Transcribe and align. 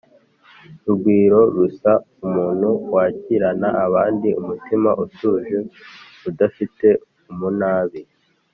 rugwirorusa: 0.85 1.91
umuntu 2.25 2.69
wakirana 2.93 3.69
abandi 3.85 4.27
umutima 4.41 4.89
utuje, 5.03 5.57
udafite 6.29 6.87
umunabi 7.31 8.01